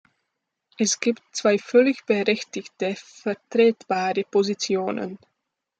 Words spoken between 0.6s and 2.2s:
Es gibt zwei völlig